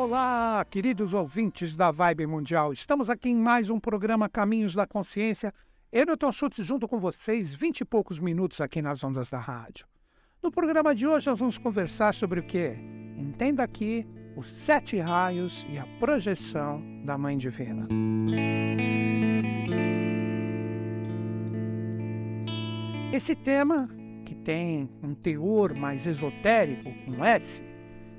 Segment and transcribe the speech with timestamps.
[0.00, 2.72] Olá, queridos ouvintes da Vibe Mundial.
[2.72, 5.52] Estamos aqui em mais um programa Caminhos da Consciência.
[5.90, 9.88] Eu, Newton Schultz, junto com vocês, vinte e poucos minutos aqui nas ondas da rádio.
[10.40, 12.76] No programa de hoje, nós vamos conversar sobre o que?
[13.18, 14.06] Entenda aqui
[14.36, 17.88] os sete raios e a projeção da Mãe Divina.
[23.12, 23.88] Esse tema,
[24.24, 27.66] que tem um teor mais esotérico, com S,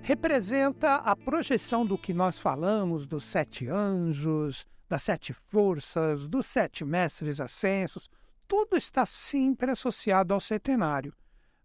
[0.01, 6.83] representa a projeção do que nós falamos dos sete anjos, das sete forças, dos sete
[6.83, 8.09] mestres ascensos.
[8.47, 11.13] Tudo está sempre associado ao centenário.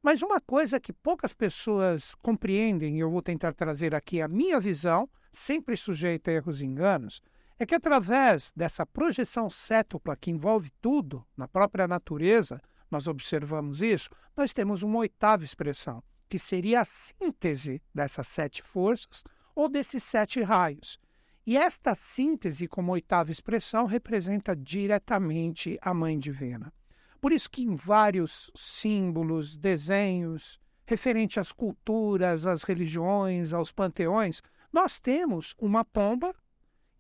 [0.02, 4.60] Mas uma coisa que poucas pessoas compreendem, e eu vou tentar trazer aqui a minha
[4.60, 7.22] visão, sempre sujeita a erros e enganos,
[7.58, 12.60] é que através dessa projeção cétupla que envolve tudo na própria natureza,
[12.90, 19.24] nós observamos isso, nós temos uma oitava expressão, que seria a síntese dessas sete forças
[19.54, 20.98] ou desses sete raios.
[21.46, 26.72] E esta síntese, como oitava expressão, representa diretamente a Mãe Divina.
[27.20, 34.98] Por isso que em vários símbolos, desenhos, referente às culturas, às religiões, aos panteões, nós
[34.98, 36.34] temos uma pomba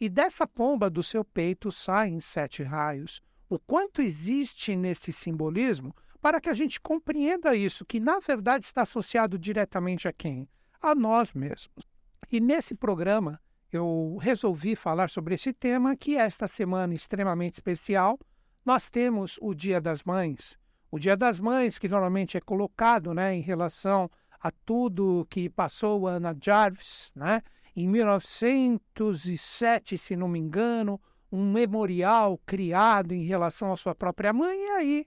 [0.00, 3.22] e dessa pomba do seu peito saem sete raios.
[3.48, 5.94] O quanto existe nesse simbolismo
[6.24, 10.48] para que a gente compreenda isso, que na verdade está associado diretamente a quem?
[10.80, 11.86] A nós mesmos.
[12.32, 13.38] E nesse programa
[13.70, 18.18] eu resolvi falar sobre esse tema, que esta semana extremamente especial,
[18.64, 20.58] nós temos o Dia das Mães.
[20.90, 26.08] O Dia das Mães, que normalmente é colocado né, em relação a tudo que passou
[26.08, 27.42] Ana Jarvis, né?
[27.76, 30.98] Em 1907, se não me engano,
[31.30, 35.06] um memorial criado em relação à sua própria mãe, e aí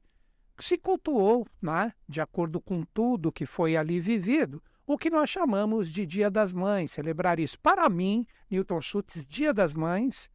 [0.63, 5.91] se cultuou, né, de acordo com tudo que foi ali vivido, o que nós chamamos
[5.91, 6.91] de Dia das Mães.
[6.91, 10.29] Celebrar isso, para mim, Newton Schultz, Dia das Mães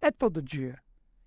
[0.00, 0.78] é todo dia.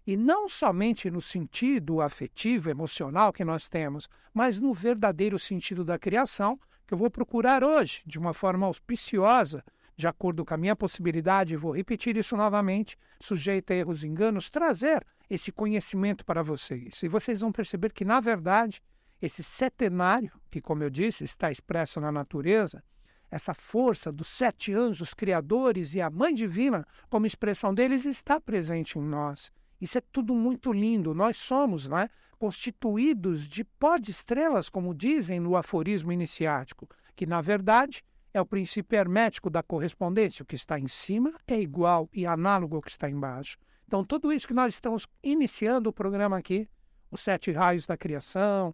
[0.05, 5.99] E não somente no sentido afetivo, emocional que nós temos, mas no verdadeiro sentido da
[5.99, 9.63] criação, que eu vou procurar hoje, de uma forma auspiciosa,
[9.99, 14.49] de acordo com a minha possibilidade, vou repetir isso novamente, sujeito a erros e enganos,
[14.49, 17.03] trazer esse conhecimento para vocês.
[17.03, 18.81] E vocês vão perceber que, na verdade,
[19.21, 22.81] esse setenário, que, como eu disse, está expresso na natureza,
[23.29, 28.97] essa força dos sete anjos criadores e a Mãe Divina, como expressão deles, está presente
[28.97, 29.51] em nós.
[29.81, 31.13] Isso é tudo muito lindo.
[31.13, 36.87] Nós somos né, constituídos de pó de estrelas, como dizem no aforismo iniciático,
[37.17, 38.01] que, na verdade,
[38.39, 40.43] é o princípio hermético da correspondência.
[40.43, 43.57] O que está em cima é igual e análogo ao que está embaixo.
[43.87, 46.67] Então, tudo isso que nós estamos iniciando o programa aqui,
[47.11, 48.73] os sete raios da criação,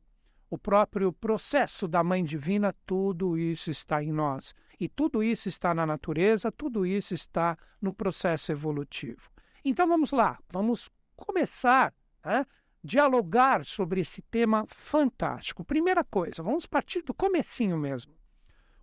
[0.50, 4.54] o próprio processo da Mãe Divina, tudo isso está em nós.
[4.80, 9.30] E tudo isso está na natureza, tudo isso está no processo evolutivo.
[9.64, 12.46] Então vamos lá, vamos começar a né,
[12.84, 15.64] dialogar sobre esse tema fantástico.
[15.64, 18.14] Primeira coisa, vamos partir do comecinho mesmo.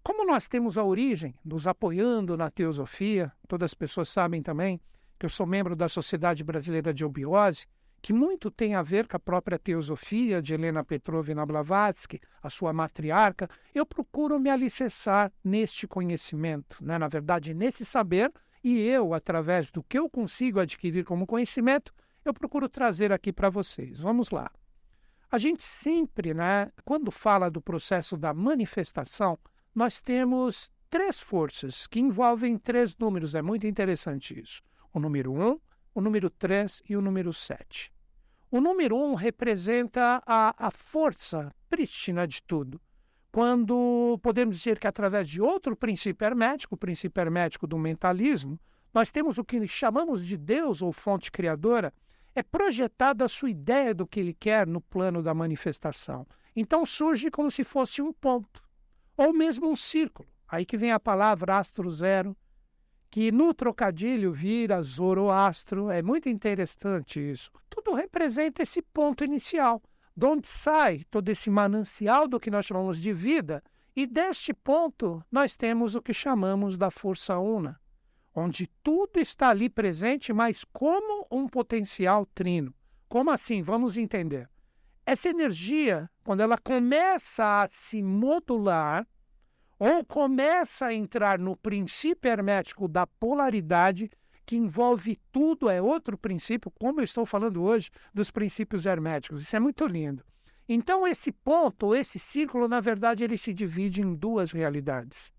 [0.02, 4.80] Como nós temos a origem nos apoiando na teosofia, todas as pessoas sabem também
[5.16, 7.66] que eu sou membro da Sociedade Brasileira de Obiose,
[8.02, 12.72] que muito tem a ver com a própria teosofia de Helena Petrovna Blavatsky, a sua
[12.72, 16.98] matriarca, eu procuro me alicerçar neste conhecimento, né?
[16.98, 18.32] na verdade, nesse saber,
[18.64, 23.48] e eu, através do que eu consigo adquirir como conhecimento, eu procuro trazer aqui para
[23.48, 24.00] vocês.
[24.00, 24.50] Vamos lá.
[25.30, 29.38] A gente sempre, né, quando fala do processo da manifestação,
[29.74, 33.34] nós temos três forças que envolvem três números.
[33.34, 34.62] É muito interessante isso.
[34.92, 35.60] O número 1, um,
[35.94, 37.90] o número 3 e o número 7.
[38.50, 42.78] O número 1 um representa a, a força prístina de tudo.
[43.32, 48.60] Quando podemos dizer que, através de outro princípio hermético, o princípio hermético do mentalismo,
[48.92, 51.94] nós temos o que chamamos de Deus ou fonte criadora,
[52.34, 56.26] é projetada a sua ideia do que ele quer no plano da manifestação.
[56.54, 58.62] Então surge como se fosse um ponto
[59.16, 60.28] ou mesmo um círculo.
[60.48, 62.36] Aí que vem a palavra astro zero,
[63.10, 65.90] que no trocadilho vira Zoroastro.
[65.90, 67.50] É muito interessante isso.
[67.68, 69.82] Tudo representa esse ponto inicial,
[70.16, 73.62] de onde sai todo esse manancial do que nós chamamos de vida.
[73.94, 77.78] E deste ponto nós temos o que chamamos da força una,
[78.34, 82.74] onde tudo está ali presente, mas como um potencial trino.
[83.08, 83.60] Como assim?
[83.60, 84.48] Vamos entender.
[85.04, 89.06] Essa energia, quando ela começa a se modular,
[89.82, 94.08] ou começa a entrar no princípio hermético da polaridade,
[94.46, 99.42] que envolve tudo, é outro princípio, como eu estou falando hoje dos princípios herméticos.
[99.42, 100.24] Isso é muito lindo.
[100.68, 105.32] Então, esse ponto, esse círculo, na verdade, ele se divide em duas realidades.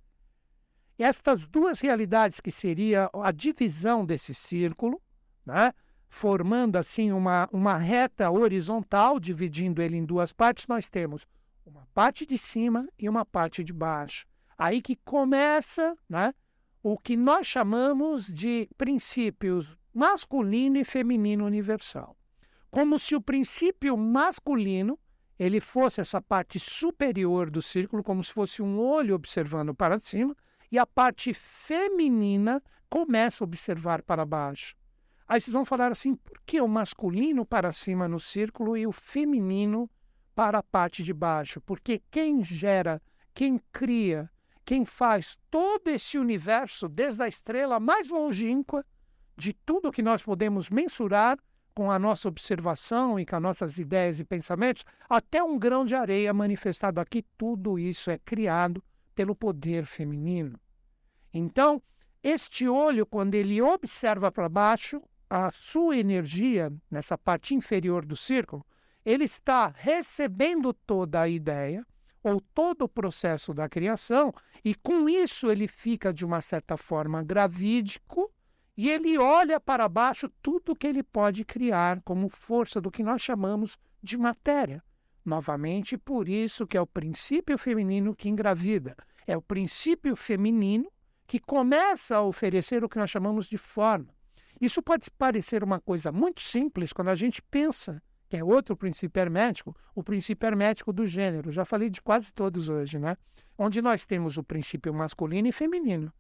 [1.00, 5.01] estas duas realidades, que seria a divisão desse círculo,
[5.45, 5.72] né?
[6.10, 11.25] formando assim uma, uma reta horizontal, dividindo ele em duas partes, nós temos
[11.66, 14.25] uma parte de cima e uma parte de baixo.
[14.57, 16.33] Aí que começa né,
[16.81, 22.17] o que nós chamamos de princípios masculino e feminino universal.
[22.69, 25.00] Como se o princípio masculino
[25.38, 30.35] ele fosse essa parte superior do círculo, como se fosse um olho observando para cima,
[30.71, 34.75] e a parte feminina começa a observar para baixo.
[35.27, 38.91] Aí vocês vão falar assim: por que o masculino para cima no círculo e o
[38.91, 39.89] feminino
[40.35, 41.61] para a parte de baixo?
[41.61, 43.01] Porque quem gera,
[43.33, 44.29] quem cria,
[44.65, 48.86] quem faz todo esse universo, desde a estrela mais longínqua,
[49.36, 51.38] de tudo que nós podemos mensurar
[51.74, 55.95] com a nossa observação e com as nossas ideias e pensamentos, até um grão de
[55.95, 58.83] areia manifestado aqui, tudo isso é criado
[59.15, 60.60] pelo poder feminino.
[61.33, 61.81] Então,
[62.21, 68.63] este olho, quando ele observa para baixo, a sua energia, nessa parte inferior do círculo,
[69.04, 71.86] ele está recebendo toda a ideia
[72.23, 74.33] ou todo o processo da criação,
[74.63, 78.31] e com isso ele fica, de uma certa forma, gravídico
[78.75, 83.21] e ele olha para baixo tudo que ele pode criar como força do que nós
[83.21, 84.83] chamamos de matéria.
[85.23, 88.95] Novamente, por isso que é o princípio feminino que engravida.
[89.27, 90.91] É o princípio feminino
[91.27, 94.13] que começa a oferecer o que nós chamamos de forma.
[94.59, 99.21] Isso pode parecer uma coisa muito simples quando a gente pensa que é outro princípio
[99.21, 101.51] hermético, o princípio hermético do gênero.
[101.51, 103.17] Já falei de quase todos hoje, né?
[103.57, 106.11] Onde nós temos o princípio masculino e feminino.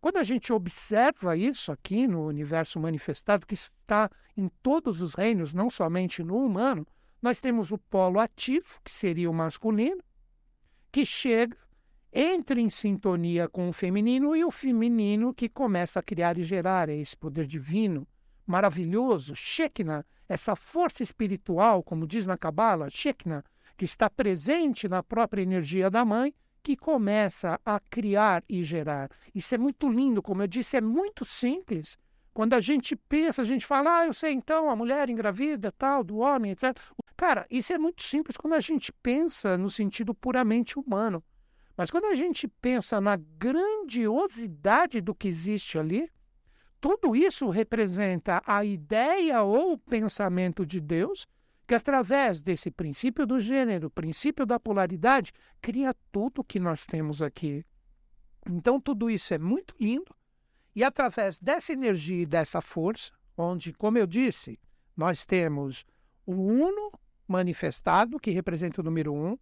[0.00, 5.52] Quando a gente observa isso aqui no universo manifestado, que está em todos os reinos,
[5.52, 6.86] não somente no humano,
[7.20, 10.02] nós temos o polo ativo, que seria o masculino,
[10.90, 11.56] que chega,
[12.10, 16.88] entra em sintonia com o feminino, e o feminino que começa a criar e gerar
[16.88, 18.08] esse poder divino,
[18.50, 23.44] maravilhoso, Shekinah, essa força espiritual, como diz na Kabbalah, Shekinah,
[23.76, 29.10] que está presente na própria energia da mãe que começa a criar e gerar.
[29.34, 31.96] Isso é muito lindo, como eu disse, é muito simples.
[32.34, 36.04] Quando a gente pensa, a gente fala, ah, eu sei então, a mulher engravida, tal,
[36.04, 36.78] do homem, etc.
[37.16, 41.24] Cara, isso é muito simples quando a gente pensa no sentido puramente humano.
[41.76, 46.10] Mas quando a gente pensa na grandiosidade do que existe ali,
[46.80, 51.26] tudo isso representa a ideia ou o pensamento de Deus
[51.70, 55.32] que através desse princípio do gênero, princípio da polaridade,
[55.62, 57.64] cria tudo que nós temos aqui.
[58.50, 60.12] Então, tudo isso é muito lindo,
[60.74, 64.58] e através dessa energia e dessa força, onde, como eu disse,
[64.96, 65.84] nós temos
[66.26, 66.90] o Uno
[67.28, 69.38] manifestado, que representa o número um,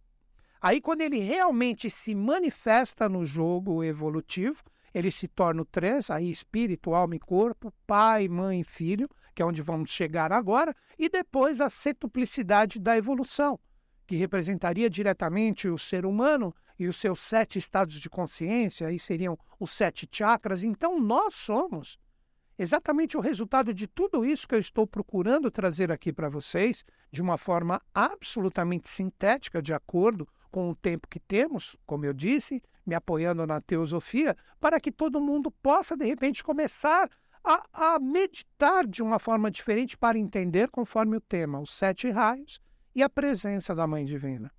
[0.61, 4.61] aí, quando ele realmente se manifesta no jogo evolutivo,
[4.93, 9.41] ele se torna o três, aí espírito, alma e corpo, pai, mãe e filho, que
[9.41, 13.59] é onde vamos chegar agora, e depois a cetuplicidade da evolução,
[14.05, 19.37] que representaria diretamente o ser humano e os seus sete estados de consciência, aí seriam
[19.59, 20.63] os sete chakras.
[20.63, 21.99] Então, nós somos
[22.57, 27.21] exatamente o resultado de tudo isso que eu estou procurando trazer aqui para vocês, de
[27.21, 32.95] uma forma absolutamente sintética, de acordo com o tempo que temos, como eu disse, me
[32.95, 37.09] apoiando na teosofia, para que todo mundo possa, de repente, começar
[37.43, 42.59] a, a meditar de uma forma diferente para entender conforme o tema, os sete raios
[42.95, 44.51] e a presença da Mãe Divina.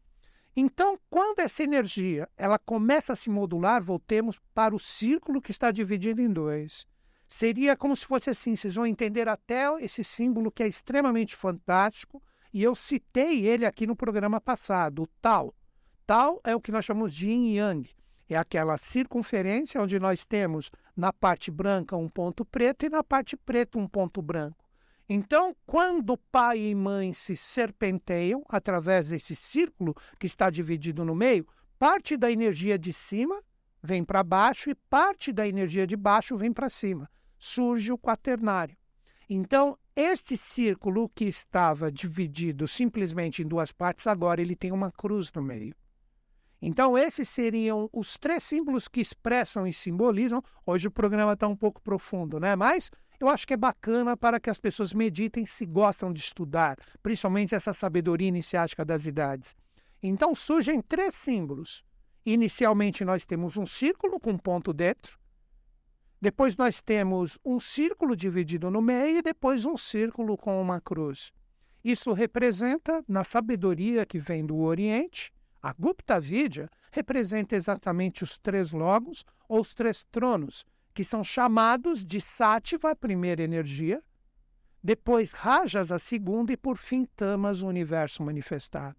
[0.57, 5.71] Então, quando essa energia ela começa a se modular, voltemos para o círculo que está
[5.71, 6.87] dividido em dois.
[7.29, 12.21] Seria como se fosse assim, vocês vão entender até esse símbolo que é extremamente fantástico,
[12.53, 15.55] e eu citei ele aqui no programa passado, o Tal.
[16.11, 17.90] Tal é o que nós chamamos de Yin Yang.
[18.29, 23.37] É aquela circunferência onde nós temos na parte branca um ponto preto e na parte
[23.37, 24.69] preta um ponto branco.
[25.09, 31.47] Então, quando pai e mãe se serpenteiam através desse círculo que está dividido no meio,
[31.79, 33.40] parte da energia de cima
[33.81, 37.09] vem para baixo e parte da energia de baixo vem para cima.
[37.38, 38.76] Surge o quaternário.
[39.29, 45.31] Então, este círculo que estava dividido simplesmente em duas partes, agora ele tem uma cruz
[45.33, 45.73] no meio.
[46.62, 50.43] Então, esses seriam os três símbolos que expressam e simbolizam.
[50.67, 52.55] Hoje o programa está um pouco profundo, né?
[52.55, 56.76] Mas eu acho que é bacana para que as pessoas meditem se gostam de estudar,
[57.02, 59.55] principalmente essa sabedoria iniciática das idades.
[60.02, 61.83] Então, surgem três símbolos.
[62.26, 65.19] Inicialmente, nós temos um círculo com um ponto dentro.
[66.21, 71.33] Depois, nós temos um círculo dividido no meio e depois um círculo com uma cruz.
[71.83, 78.73] Isso representa, na sabedoria que vem do Oriente, A Gupta Vidya representa exatamente os três
[78.73, 80.64] logos ou os três tronos,
[80.95, 84.02] que são chamados de Sattva, a primeira energia,
[84.83, 88.97] depois Rajas, a segunda, e por fim Tamas, o universo manifestado.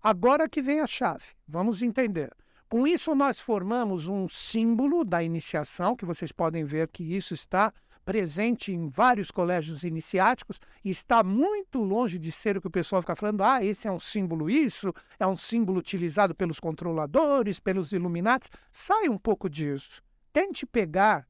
[0.00, 2.32] Agora que vem a chave, vamos entender.
[2.68, 7.72] Com isso, nós formamos um símbolo da iniciação, que vocês podem ver que isso está
[8.06, 13.02] presente em vários colégios iniciáticos e está muito longe de ser o que o pessoal
[13.02, 17.90] fica falando, ah, esse é um símbolo isso, é um símbolo utilizado pelos controladores, pelos
[17.90, 18.48] iluminados.
[18.70, 20.00] Sai um pouco disso.
[20.32, 21.26] Tente pegar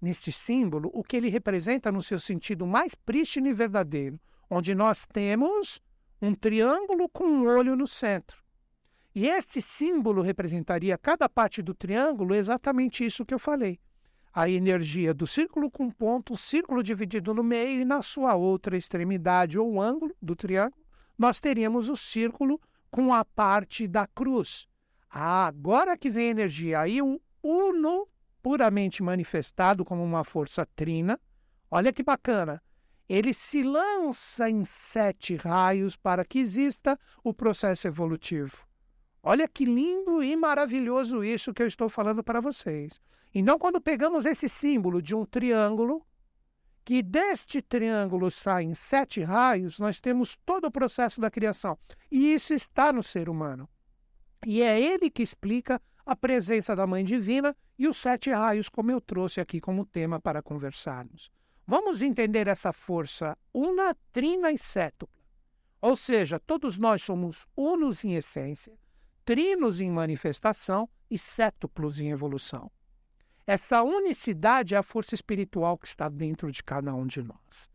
[0.00, 4.20] neste símbolo o que ele representa no seu sentido mais prístino e verdadeiro,
[4.50, 5.80] onde nós temos
[6.20, 8.44] um triângulo com um olho no centro.
[9.14, 13.80] E este símbolo representaria cada parte do triângulo exatamente isso que eu falei
[14.38, 19.58] a energia do círculo com ponto, círculo dividido no meio, e na sua outra extremidade
[19.58, 20.80] ou ângulo do triângulo,
[21.18, 24.68] nós teríamos o círculo com a parte da cruz.
[25.10, 28.06] Ah, agora que vem a energia, aí um uno
[28.40, 31.18] puramente manifestado como uma força trina.
[31.68, 32.62] Olha que bacana.
[33.08, 38.67] Ele se lança em sete raios para que exista o processo evolutivo.
[39.22, 43.00] Olha que lindo e maravilhoso isso que eu estou falando para vocês.
[43.34, 46.06] Então, quando pegamos esse símbolo de um triângulo,
[46.84, 51.78] que deste triângulo saem sete raios, nós temos todo o processo da criação.
[52.10, 53.68] E isso está no ser humano.
[54.46, 58.90] E é ele que explica a presença da Mãe Divina e os sete raios, como
[58.90, 61.30] eu trouxe aqui como tema para conversarmos.
[61.66, 65.22] Vamos entender essa força una, trina e cétupla.
[65.82, 68.72] Ou seja, todos nós somos unos em essência,
[69.28, 72.70] trinos em manifestação e cétuplos em evolução.
[73.46, 77.68] Essa unicidade é a força espiritual que está dentro de cada um de nós.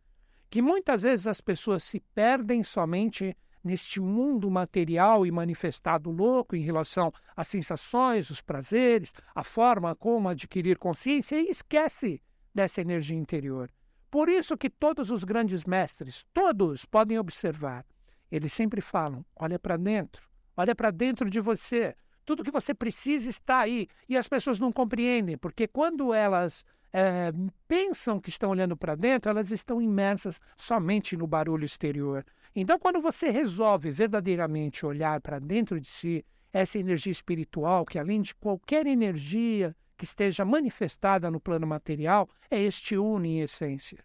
[0.50, 6.60] Que muitas vezes as pessoas se perdem somente neste mundo material e manifestado louco em
[6.60, 12.20] relação às sensações, os prazeres, a forma como adquirir consciência e esquece
[12.52, 13.70] dessa energia interior.
[14.10, 17.86] Por isso que todos os grandes mestres, todos podem observar,
[18.28, 21.94] eles sempre falam: olha para dentro, Olha para dentro de você.
[22.24, 23.86] Tudo que você precisa está aí.
[24.08, 27.32] E as pessoas não compreendem, porque quando elas é,
[27.66, 32.24] pensam que estão olhando para dentro, elas estão imersas somente no barulho exterior.
[32.54, 38.22] Então, quando você resolve verdadeiramente olhar para dentro de si, essa energia espiritual, que além
[38.22, 44.04] de qualquer energia que esteja manifestada no plano material, é este uno em essência,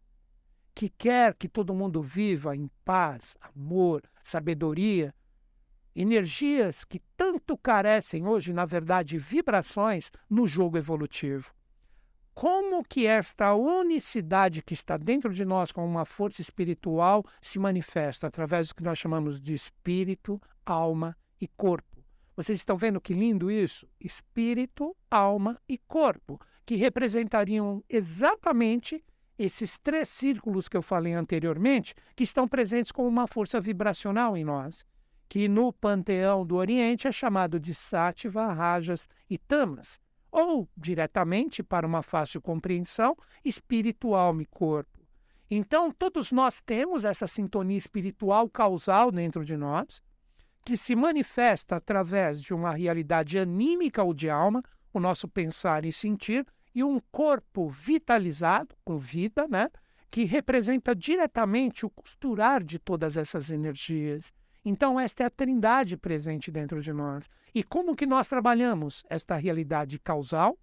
[0.74, 5.14] que quer que todo mundo viva em paz, amor, sabedoria,
[6.02, 11.54] energias que tanto carecem hoje, na verdade, vibrações no jogo evolutivo.
[12.34, 18.28] Como que esta unicidade que está dentro de nós como uma força espiritual se manifesta
[18.28, 22.02] através do que nós chamamos de espírito, alma e corpo.
[22.34, 23.86] Vocês estão vendo que lindo isso?
[24.00, 29.04] Espírito, alma e corpo, que representariam exatamente
[29.38, 34.46] esses três círculos que eu falei anteriormente, que estão presentes como uma força vibracional em
[34.46, 34.86] nós
[35.30, 40.00] que no panteão do Oriente é chamado de Sattva, Rajas e Tamas,
[40.32, 45.00] ou, diretamente, para uma fácil compreensão, espiritual e corpo.
[45.50, 50.02] Então, todos nós temos essa sintonia espiritual causal dentro de nós,
[50.66, 55.94] que se manifesta através de uma realidade anímica ou de alma, o nosso pensar e
[55.94, 59.70] sentir, e um corpo vitalizado, com vida, né?
[60.12, 64.32] que representa diretamente o costurar de todas essas energias.
[64.64, 67.30] Então, esta é a trindade presente dentro de nós.
[67.54, 70.58] E como que nós trabalhamos esta realidade causal,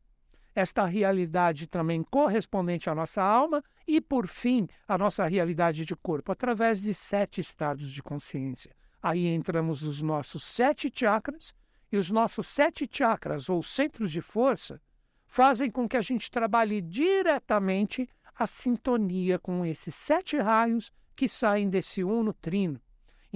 [0.55, 6.33] esta realidade também correspondente à nossa alma e, por fim, a nossa realidade de corpo,
[6.33, 8.75] através de sete estados de consciência.
[9.03, 11.55] Aí entramos os nossos sete chakras,
[11.93, 14.81] e os nossos sete chakras, ou centros de força,
[15.27, 21.69] fazem com que a gente trabalhe diretamente a sintonia com esses sete raios que saem
[21.69, 22.81] desse uno trino.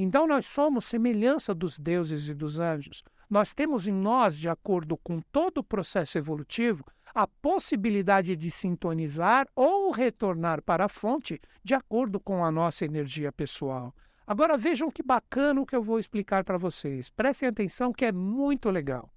[0.02, 3.04] Então nós somos semelhança dos deuses e dos anjos.
[3.28, 6.82] Nós temos em nós, de acordo com todo o processo evolutivo,
[7.14, 13.30] a possibilidade de sintonizar ou retornar para a fonte de acordo com a nossa energia
[13.30, 13.94] pessoal.
[14.26, 17.10] Agora vejam que bacana o que eu vou explicar para vocês.
[17.10, 19.12] Prestem atenção que é muito legal.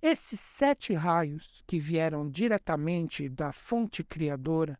[0.00, 4.78] Esses sete raios que vieram diretamente da fonte criadora,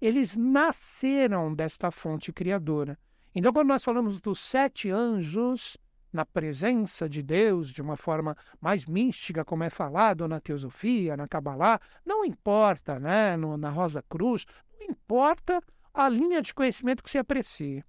[0.00, 2.96] eles nasceram desta fonte criadora.
[3.38, 5.76] Então, quando nós falamos dos sete anjos
[6.10, 11.28] na presença de Deus de uma forma mais mística, como é falado na teosofia, na
[11.28, 14.46] Kabbalah, não importa, né, no, na Rosa Cruz,
[14.80, 15.62] não importa
[15.92, 17.84] a linha de conhecimento que se aprecia.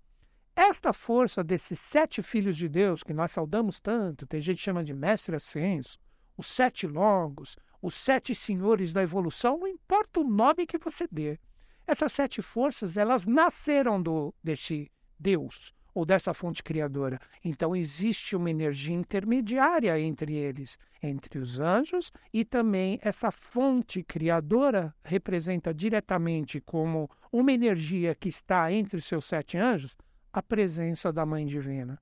[0.53, 4.83] esta força desses sete filhos de Deus, que nós saudamos tanto, tem gente que chama
[4.83, 5.97] de mestre ascenso,
[6.35, 11.39] os sete longos, os sete senhores da evolução, não importa o nome que você dê.
[11.87, 17.19] Essas sete forças, elas nasceram do, desse Deus ou dessa fonte criadora.
[17.43, 24.93] Então existe uma energia intermediária entre eles, entre os anjos e também essa fonte criadora
[25.03, 29.95] representa diretamente como uma energia que está entre os seus sete anjos
[30.31, 32.00] a presença da Mãe Divina.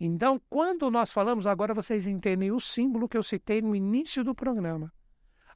[0.00, 4.34] Então, quando nós falamos, agora vocês entendem o símbolo que eu citei no início do
[4.34, 4.92] programa.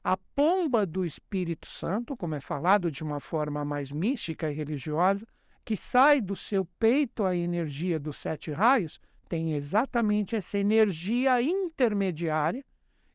[0.01, 5.27] A pomba do Espírito Santo, como é falado de uma forma mais mística e religiosa,
[5.67, 12.63] que sai do seu peito a energia dos sete raios, tem exatamente essa energia intermediária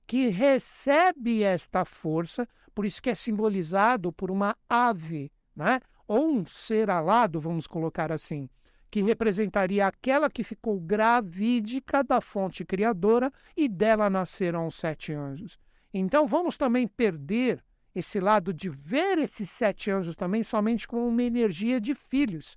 [0.06, 5.80] que recebe esta força, por isso que é simbolizado por uma ave, né?
[6.06, 8.50] ou um ser alado, vamos colocar assim,
[8.90, 15.59] que representaria aquela que ficou gravídica da fonte criadora e dela nasceram os sete anjos.
[15.90, 17.64] Então vamos também perder
[17.95, 22.57] esse lado de ver esses sete anjos também somente como uma energia de filhos.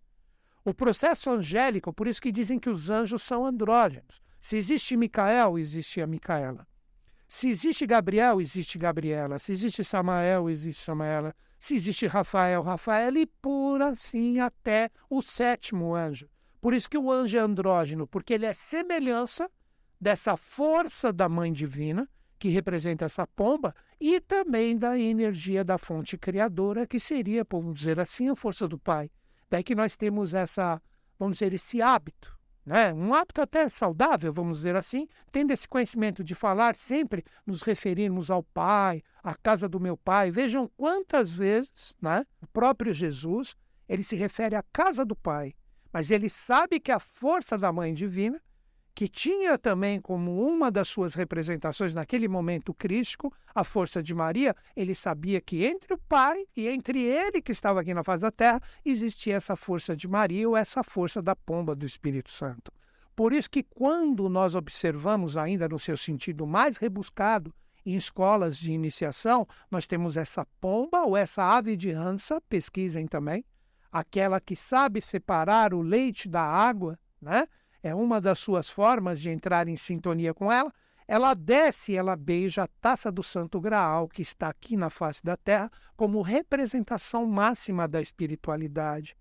[0.63, 4.21] O processo angélico, por isso que dizem que os anjos são andrógenos.
[4.39, 6.67] Se existe Micael, existe a Micaela.
[7.27, 9.39] Se existe Gabriel, existe Gabriela.
[9.39, 11.35] Se existe Samael, existe Samaela.
[11.59, 16.29] Se existe Rafael, Rafael, e por assim até o sétimo anjo.
[16.61, 19.49] Por isso que o anjo é andrógeno, porque ele é semelhança
[19.99, 22.09] dessa força da mãe divina,
[22.45, 27.99] que representa essa pomba, e também da energia da fonte criadora, que seria, vamos dizer
[27.99, 29.09] assim, a força do Pai.
[29.49, 30.79] Daí que nós temos essa,
[31.17, 32.93] vamos dizer, esse hábito, né?
[32.93, 38.29] um hábito até saudável, vamos dizer assim, tendo esse conhecimento de falar sempre, nos referirmos
[38.29, 40.29] ao Pai, à casa do meu Pai.
[40.29, 43.55] Vejam quantas vezes né, o próprio Jesus
[43.89, 45.55] ele se refere à casa do Pai,
[45.91, 48.39] mas ele sabe que a força da Mãe Divina
[48.95, 54.55] que tinha também como uma das suas representações naquele momento crítico a força de Maria,
[54.73, 58.31] ele sabia que entre o Pai e entre ele que estava aqui na face da
[58.31, 62.71] terra existia essa força de Maria ou essa força da pomba do Espírito Santo.
[63.13, 67.53] Por isso que quando nós observamos ainda no seu sentido mais rebuscado
[67.85, 73.43] em escolas de iniciação, nós temos essa pomba ou essa ave de Hansa, pesquisem também,
[73.91, 77.47] aquela que sabe separar o leite da água, né?
[77.85, 80.73] É uma das suas formas de entrar em sintonia com ela,
[81.07, 85.37] ela desce ela beija a taça do Santo Graal, que está aqui na face da
[85.37, 89.15] terra, como representação máxima da espiritualidade.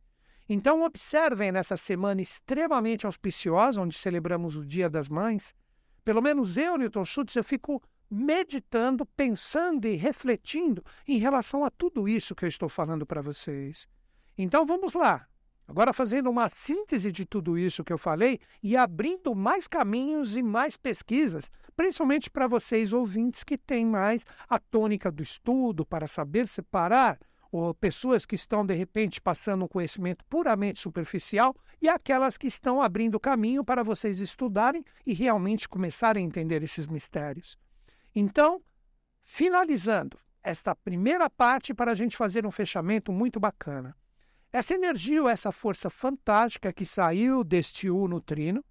[0.49, 5.55] Então, observem nessa semana extremamente auspiciosa, onde celebramos o Dia das Mães,
[6.03, 12.09] pelo menos eu, Newton Schultz, eu fico meditando, pensando e refletindo em relação a tudo
[12.09, 13.87] isso que eu estou falando para vocês.
[14.39, 15.29] Então, vamos lá.
[15.67, 20.43] Agora, fazendo uma síntese de tudo isso que eu falei e abrindo mais caminhos e
[20.43, 26.49] mais pesquisas, principalmente para vocês ouvintes que têm mais a tônica do estudo para saber
[26.49, 27.19] separar
[27.51, 32.83] ou pessoas que estão de repente passando um conhecimento puramente superficial e aquelas que estão
[32.83, 37.57] abrindo caminho para vocês estudarem e realmente começarem a entender esses mistérios.
[38.15, 38.61] Então,
[39.23, 43.97] finalizando esta primeira parte para a gente fazer um fechamento muito bacana.
[44.55, 48.65] Essa energia ou essa força fantástica que saiu deste uno trino,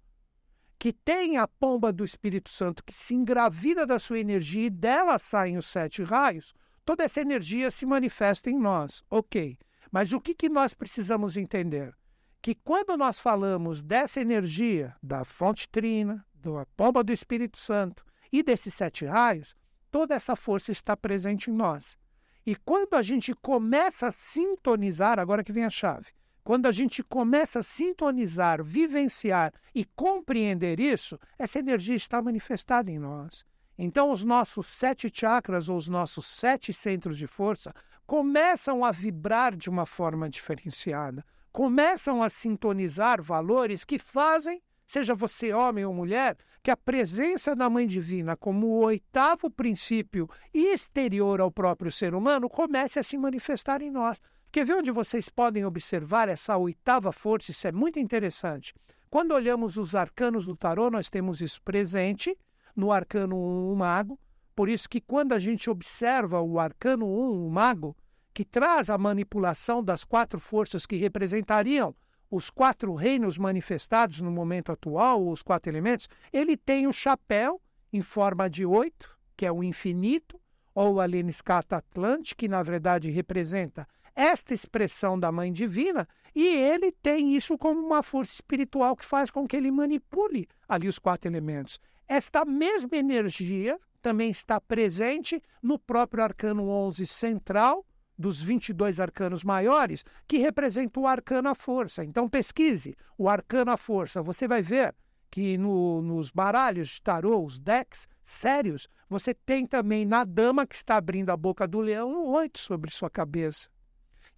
[0.78, 5.18] que tem a pomba do Espírito Santo que se engravida da sua energia e dela
[5.18, 6.54] saem os sete raios,
[6.86, 9.04] toda essa energia se manifesta em nós.
[9.10, 9.58] Ok.
[9.92, 11.94] Mas o que, que nós precisamos entender?
[12.40, 18.42] Que quando nós falamos dessa energia, da fonte trina, da pomba do Espírito Santo e
[18.42, 19.54] desses sete raios,
[19.90, 21.98] toda essa força está presente em nós.
[22.46, 26.08] E quando a gente começa a sintonizar, agora que vem a chave,
[26.42, 32.98] quando a gente começa a sintonizar, vivenciar e compreender isso, essa energia está manifestada em
[32.98, 33.46] nós.
[33.78, 37.74] Então, os nossos sete chakras, ou os nossos sete centros de força,
[38.06, 45.52] começam a vibrar de uma forma diferenciada, começam a sintonizar valores que fazem seja você
[45.52, 51.50] homem ou mulher, que a presença da Mãe Divina como o oitavo princípio exterior ao
[51.50, 54.20] próprio ser humano comece a se manifestar em nós.
[54.50, 57.50] Quer ver onde vocês podem observar essa oitava força?
[57.50, 58.72] Isso é muito interessante.
[59.10, 62.36] Quando olhamos os arcanos do tarô, nós temos isso presente
[62.74, 64.18] no arcano 1, o mago.
[64.54, 67.96] Por isso que quando a gente observa o arcano 1, o mago,
[68.32, 71.94] que traz a manipulação das quatro forças que representariam
[72.34, 77.60] os quatro reinos manifestados no momento atual, os quatro elementos, ele tem o chapéu
[77.92, 80.40] em forma de oito, que é o infinito,
[80.74, 86.90] ou a Leniscata Atlante, que na verdade representa esta expressão da Mãe Divina, e ele
[86.90, 91.30] tem isso como uma força espiritual que faz com que ele manipule ali os quatro
[91.30, 91.78] elementos.
[92.08, 97.86] Esta mesma energia também está presente no próprio arcano 11 central,
[98.16, 102.04] dos 22 arcanos maiores, que representa o arcano à força.
[102.04, 104.94] Então pesquise o arcano à força, você vai ver
[105.30, 110.76] que no, nos baralhos de tarô, os decks sérios, você tem também na dama que
[110.76, 113.68] está abrindo a boca do leão um oito sobre sua cabeça.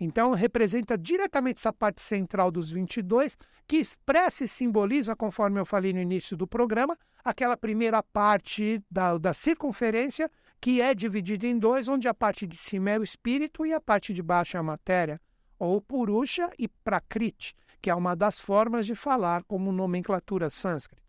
[0.00, 3.36] Então, representa diretamente essa parte central dos 22,
[3.66, 9.16] que expressa e simboliza, conforme eu falei no início do programa, aquela primeira parte da,
[9.18, 13.64] da circunferência, que é dividida em dois, onde a parte de cima é o espírito
[13.64, 15.20] e a parte de baixo é a matéria,
[15.58, 21.06] ou Purusha e Prakriti, que é uma das formas de falar como nomenclatura sânscrita.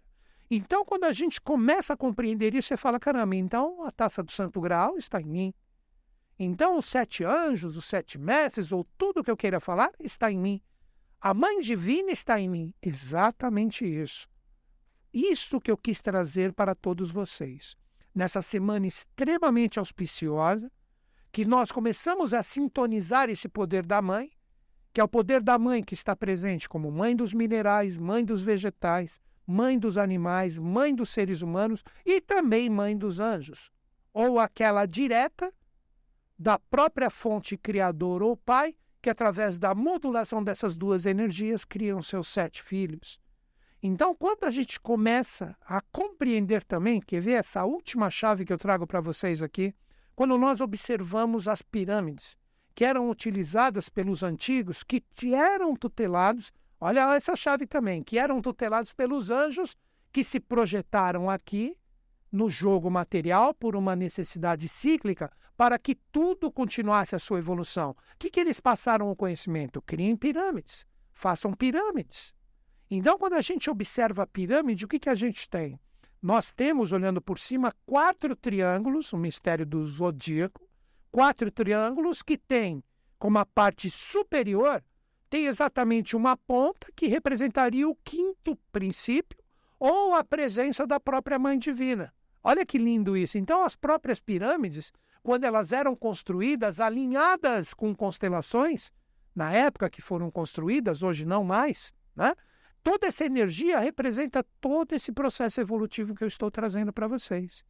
[0.49, 4.31] Então, quando a gente começa a compreender isso, você fala: caramba, então a taça do
[4.31, 5.53] Santo Graal está em mim.
[6.39, 10.37] Então, os sete anjos, os sete mestres, ou tudo que eu queira falar, está em
[10.37, 10.61] mim.
[11.19, 12.73] A Mãe Divina está em mim.
[12.81, 14.29] Exatamente isso.
[15.11, 17.75] Isso que eu quis trazer para todos vocês.
[18.17, 20.71] Nessa semana extremamente auspiciosa,
[21.31, 24.31] que nós começamos a sintonizar esse poder da Mãe,
[24.91, 28.41] que é o poder da Mãe que está presente como Mãe dos minerais, Mãe dos
[28.41, 33.71] vegetais, Mãe dos animais, Mãe dos seres humanos e também Mãe dos anjos.
[34.11, 35.53] Ou aquela direta
[36.39, 42.29] da própria fonte criador ou pai, que através da modulação dessas duas energias criam seus
[42.29, 43.19] sete filhos.
[43.81, 48.57] Então, quando a gente começa a compreender também, quer ver essa última chave que eu
[48.57, 49.73] trago para vocês aqui,
[50.15, 52.35] quando nós observamos as pirâmides,
[52.73, 58.93] que eram utilizadas pelos antigos, que eram tutelados, olha essa chave também, que eram tutelados
[58.93, 59.75] pelos anjos
[60.11, 61.77] que se projetaram aqui
[62.31, 67.91] no jogo material por uma necessidade cíclica para que tudo continuasse a sua evolução.
[67.91, 69.81] O que, que eles passaram o conhecimento?
[69.81, 72.36] Criem pirâmides, façam pirâmides.
[72.89, 75.79] Então, quando a gente observa a pirâmide, o que, que a gente tem?
[76.21, 80.67] Nós temos, olhando por cima, quatro triângulos, o mistério do zodíaco,
[81.11, 82.83] quatro triângulos que têm
[83.19, 84.83] como a parte superior,
[85.29, 89.37] tem exatamente uma ponta que representaria o quinto princípio
[89.79, 92.13] ou a presença da própria Mãe Divina.
[92.43, 93.37] Olha que lindo isso.
[93.37, 98.91] Então, as próprias pirâmides, quando elas eram construídas, alinhadas com constelações,
[99.35, 102.33] na época que foram construídas, hoje não mais, né?
[102.87, 107.65] Toda essa energia representa todo esse processo evolutivo que eu estou trazendo para vocês.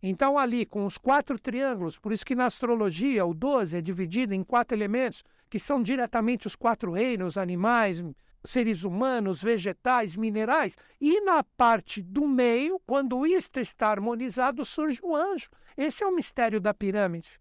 [0.00, 4.32] Então, ali, com os quatro triângulos, por isso que na astrologia o 12 é dividido
[4.32, 8.00] em quatro elementos, que são diretamente os quatro reinos, animais,
[8.44, 15.16] seres humanos, vegetais, minerais, e na parte do meio, quando isto está harmonizado, surge o
[15.16, 15.50] anjo.
[15.76, 17.40] Esse é o mistério da pirâmide.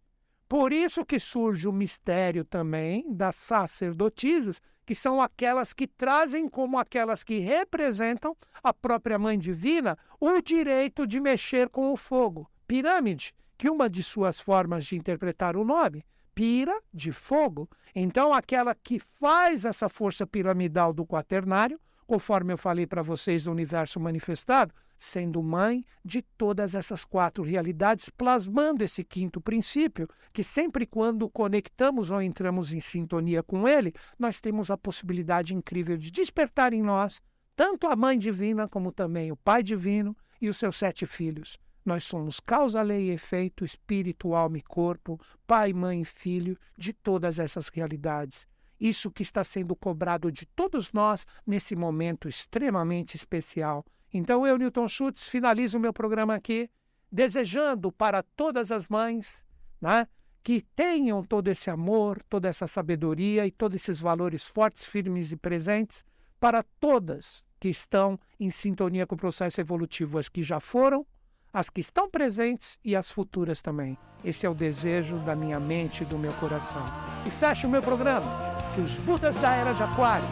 [0.49, 6.79] Por isso que surge o mistério também das sacerdotisas, que são aquelas que trazem como
[6.79, 12.49] aquelas que representam a própria Mãe Divina o direito de mexer com o fogo.
[12.67, 17.69] Pirâmide, que uma de suas formas de interpretar o nome pira de fogo.
[17.93, 23.51] Então, aquela que faz essa força piramidal do quaternário, conforme eu falei para vocês do
[23.51, 30.85] universo manifestado, sendo mãe de todas essas quatro realidades, plasmando esse quinto princípio, que sempre
[30.85, 36.73] quando conectamos ou entramos em sintonia com ele, nós temos a possibilidade incrível de despertar
[36.73, 37.21] em nós
[37.59, 41.59] tanto a mãe divina como também o pai divino e os seus sete filhos.
[41.83, 46.93] Nós somos causa, lei e efeito, espírito, alma e corpo, pai, mãe e filho de
[46.93, 48.47] todas essas realidades.
[48.79, 53.85] Isso que está sendo cobrado de todos nós nesse momento extremamente especial.
[54.13, 56.69] Então eu, Newton Schultz, finalizo o meu programa aqui,
[57.12, 59.45] desejando para todas as mães
[59.82, 60.08] né,
[60.43, 65.38] que tenham todo esse amor, toda essa sabedoria e todos esses valores fortes, firmes e
[65.38, 66.04] presentes
[66.39, 71.06] para todas que estão em sintonia com o processo evolutivo, as que já foram
[71.54, 73.98] as que estão presentes e as futuras também.
[74.24, 76.84] Esse é o desejo da minha mente e do meu coração.
[77.26, 78.30] E fecho o meu programa.
[78.76, 80.28] Que os Budas da Era de Aquário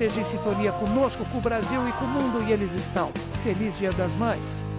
[0.00, 3.10] estejam em sintonia conosco, com o Brasil e com o mundo, e eles estão.
[3.42, 4.69] Feliz Dia das Mães!